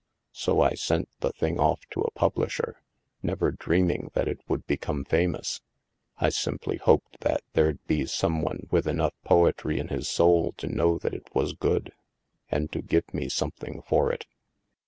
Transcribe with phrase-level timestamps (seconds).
[0.33, 2.81] So I sent the thing off to a pub lisher,
[3.21, 5.61] never dreaming that it would become famous—
[6.17, 10.65] I simply hoped that there'd be some one with enough poetry in his soul to
[10.65, 11.93] know that it was good
[12.49, 14.25] and to give me something for it.